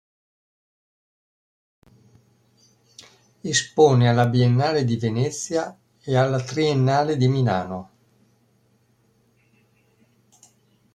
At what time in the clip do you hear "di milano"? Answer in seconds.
7.17-7.89